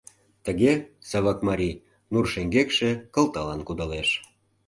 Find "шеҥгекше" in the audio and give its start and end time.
2.33-2.89